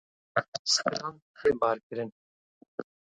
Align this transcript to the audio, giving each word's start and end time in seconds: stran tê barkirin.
stran 0.73 1.13
tê 1.39 1.49
barkirin. 1.61 2.09